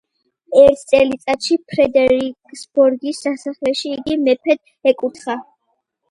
[0.59, 5.37] ერთ წელიწადში, ფრედერიკსბორგის სასახლეში იგი მეფედ ეკურთხა.